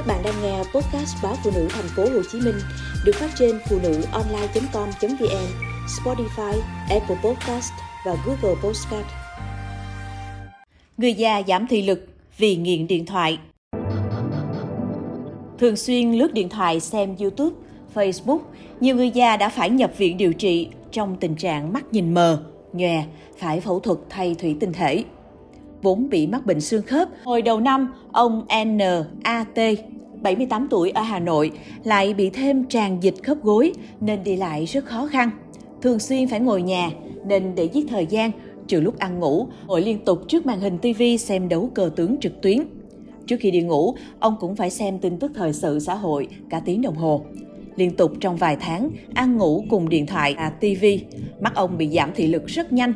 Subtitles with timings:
[0.00, 2.54] Các bạn đang nghe podcast báo phụ nữ thành phố Hồ Chí Minh
[3.04, 5.46] được phát trên phụ nữ online.com.vn,
[5.86, 7.72] Spotify, Apple Podcast
[8.06, 9.06] và Google Podcast.
[10.96, 12.06] Người già giảm thị lực
[12.38, 13.38] vì nghiện điện thoại.
[15.58, 17.56] Thường xuyên lướt điện thoại xem YouTube,
[17.94, 18.40] Facebook,
[18.80, 22.42] nhiều người già đã phải nhập viện điều trị trong tình trạng mắt nhìn mờ,
[22.72, 23.04] nhòe,
[23.38, 25.04] phải phẫu thuật thay thủy tinh thể
[25.82, 27.08] vốn bị mắc bệnh xương khớp.
[27.24, 29.48] Hồi đầu năm, ông NAT,
[30.22, 31.50] 78 tuổi ở Hà Nội,
[31.84, 35.30] lại bị thêm tràn dịch khớp gối nên đi lại rất khó khăn.
[35.82, 36.90] Thường xuyên phải ngồi nhà
[37.26, 38.30] nên để giết thời gian,
[38.66, 42.16] trừ lúc ăn ngủ, ngồi liên tục trước màn hình TV xem đấu cờ tướng
[42.20, 42.58] trực tuyến.
[43.26, 46.60] Trước khi đi ngủ, ông cũng phải xem tin tức thời sự xã hội cả
[46.64, 47.24] tiếng đồng hồ.
[47.76, 50.84] Liên tục trong vài tháng, ăn ngủ cùng điện thoại và TV,
[51.40, 52.92] mắt ông bị giảm thị lực rất nhanh,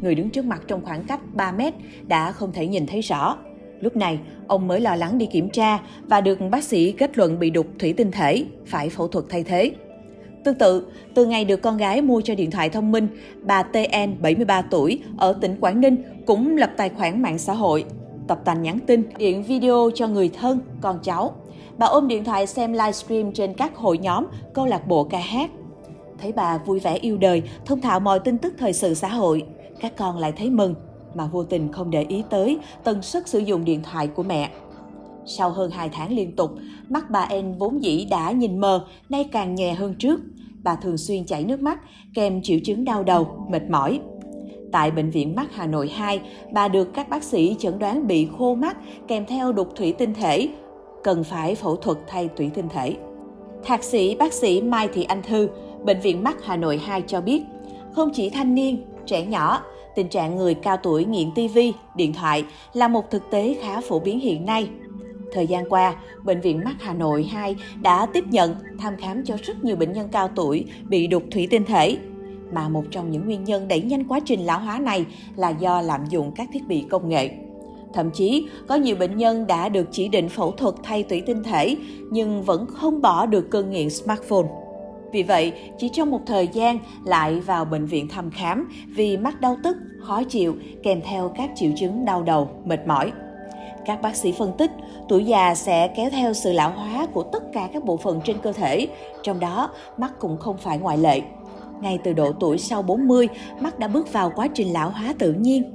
[0.00, 1.74] người đứng trước mặt trong khoảng cách 3 mét
[2.06, 3.36] đã không thể nhìn thấy rõ.
[3.80, 7.38] Lúc này, ông mới lo lắng đi kiểm tra và được bác sĩ kết luận
[7.38, 9.72] bị đục thủy tinh thể, phải phẫu thuật thay thế.
[10.44, 13.08] Tương tự, từ ngày được con gái mua cho điện thoại thông minh,
[13.42, 17.84] bà TN, 73 tuổi, ở tỉnh Quảng Ninh cũng lập tài khoản mạng xã hội,
[18.28, 21.34] tập tành nhắn tin, điện video cho người thân, con cháu.
[21.78, 25.50] Bà ôm điện thoại xem livestream trên các hội nhóm, câu lạc bộ ca hát.
[26.18, 29.44] Thấy bà vui vẻ yêu đời, thông thạo mọi tin tức thời sự xã hội,
[29.80, 30.74] các con lại thấy mừng
[31.14, 34.50] mà vô tình không để ý tới tần suất sử dụng điện thoại của mẹ.
[35.26, 36.50] Sau hơn 2 tháng liên tục,
[36.88, 40.20] mắt bà En vốn dĩ đã nhìn mờ, nay càng nhè hơn trước.
[40.62, 41.78] Bà thường xuyên chảy nước mắt,
[42.14, 44.00] kèm triệu chứng đau đầu, mệt mỏi.
[44.72, 46.20] Tại Bệnh viện Mắt Hà Nội 2,
[46.52, 48.76] bà được các bác sĩ chẩn đoán bị khô mắt
[49.08, 50.48] kèm theo đục thủy tinh thể,
[51.04, 52.96] cần phải phẫu thuật thay thủy tinh thể.
[53.64, 55.48] Thạc sĩ bác sĩ Mai Thị Anh Thư,
[55.84, 57.42] Bệnh viện Mắt Hà Nội 2 cho biết,
[57.92, 59.62] không chỉ thanh niên, trẻ nhỏ,
[59.94, 61.58] tình trạng người cao tuổi nghiện TV,
[61.94, 64.68] điện thoại là một thực tế khá phổ biến hiện nay.
[65.32, 65.94] Thời gian qua,
[66.24, 69.92] Bệnh viện Mắt Hà Nội 2 đã tiếp nhận, thăm khám cho rất nhiều bệnh
[69.92, 71.96] nhân cao tuổi bị đục thủy tinh thể.
[72.52, 75.06] Mà một trong những nguyên nhân đẩy nhanh quá trình lão hóa này
[75.36, 77.30] là do lạm dụng các thiết bị công nghệ.
[77.94, 81.42] Thậm chí, có nhiều bệnh nhân đã được chỉ định phẫu thuật thay thủy tinh
[81.42, 81.76] thể
[82.10, 84.48] nhưng vẫn không bỏ được cơn nghiện smartphone.
[85.12, 89.40] Vì vậy, chỉ trong một thời gian lại vào bệnh viện thăm khám vì mắt
[89.40, 93.12] đau tức, khó chịu kèm theo các triệu chứng đau đầu, mệt mỏi.
[93.86, 94.70] Các bác sĩ phân tích,
[95.08, 98.38] tuổi già sẽ kéo theo sự lão hóa của tất cả các bộ phận trên
[98.38, 98.88] cơ thể,
[99.22, 101.20] trong đó mắt cũng không phải ngoại lệ.
[101.80, 103.28] Ngay từ độ tuổi sau 40,
[103.60, 105.74] mắt đã bước vào quá trình lão hóa tự nhiên.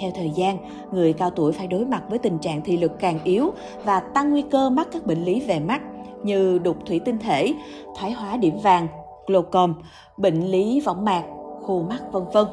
[0.00, 0.58] Theo thời gian,
[0.92, 3.52] người cao tuổi phải đối mặt với tình trạng thị lực càng yếu
[3.84, 5.82] và tăng nguy cơ mắc các bệnh lý về mắt–
[6.22, 7.54] như đục thủy tinh thể,
[7.98, 8.88] thoái hóa điểm vàng,
[9.26, 9.74] glaucom,
[10.16, 11.22] bệnh lý võng mạc,
[11.66, 12.46] khô mắt vân vân.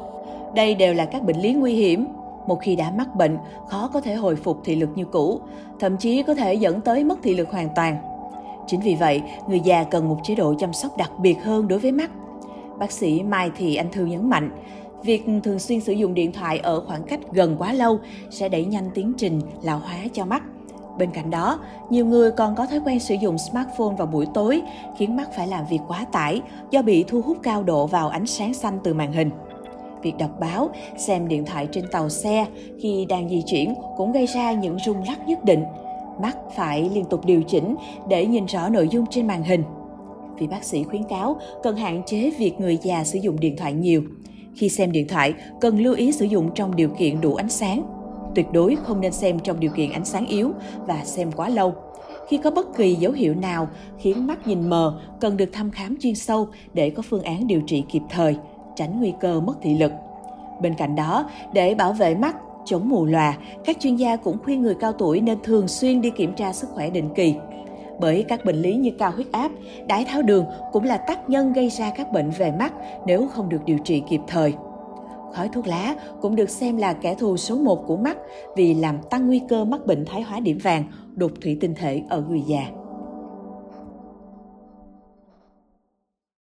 [0.54, 2.06] Đây đều là các bệnh lý nguy hiểm.
[2.46, 3.38] Một khi đã mắc bệnh,
[3.68, 5.40] khó có thể hồi phục thị lực như cũ,
[5.80, 7.96] thậm chí có thể dẫn tới mất thị lực hoàn toàn.
[8.66, 11.78] Chính vì vậy, người già cần một chế độ chăm sóc đặc biệt hơn đối
[11.78, 12.10] với mắt.
[12.78, 14.50] Bác sĩ Mai Thị Anh Thư nhấn mạnh,
[15.02, 17.98] việc thường xuyên sử dụng điện thoại ở khoảng cách gần quá lâu
[18.30, 20.42] sẽ đẩy nhanh tiến trình lão hóa cho mắt.
[20.98, 21.58] Bên cạnh đó,
[21.90, 24.62] nhiều người còn có thói quen sử dụng smartphone vào buổi tối,
[24.96, 26.40] khiến mắt phải làm việc quá tải
[26.70, 29.30] do bị thu hút cao độ vào ánh sáng xanh từ màn hình.
[30.02, 32.46] Việc đọc báo, xem điện thoại trên tàu xe
[32.80, 35.64] khi đang di chuyển cũng gây ra những rung lắc nhất định.
[36.22, 37.76] Mắt phải liên tục điều chỉnh
[38.08, 39.62] để nhìn rõ nội dung trên màn hình.
[40.38, 43.72] Vì bác sĩ khuyến cáo cần hạn chế việc người già sử dụng điện thoại
[43.72, 44.02] nhiều.
[44.54, 47.82] Khi xem điện thoại, cần lưu ý sử dụng trong điều kiện đủ ánh sáng,
[48.34, 50.50] Tuyệt đối không nên xem trong điều kiện ánh sáng yếu
[50.86, 51.74] và xem quá lâu.
[52.28, 53.68] Khi có bất kỳ dấu hiệu nào
[53.98, 57.60] khiến mắt nhìn mờ, cần được thăm khám chuyên sâu để có phương án điều
[57.60, 58.36] trị kịp thời,
[58.76, 59.92] tránh nguy cơ mất thị lực.
[60.60, 64.62] Bên cạnh đó, để bảo vệ mắt, chống mù lòa, các chuyên gia cũng khuyên
[64.62, 67.34] người cao tuổi nên thường xuyên đi kiểm tra sức khỏe định kỳ.
[68.00, 69.50] Bởi các bệnh lý như cao huyết áp,
[69.86, 72.72] đái tháo đường cũng là tác nhân gây ra các bệnh về mắt
[73.06, 74.54] nếu không được điều trị kịp thời.
[75.34, 78.18] Khói thuốc lá cũng được xem là kẻ thù số một của mắt
[78.56, 80.84] vì làm tăng nguy cơ mắc bệnh thái hóa điểm vàng,
[81.16, 82.83] đục thủy tinh thể ở người già.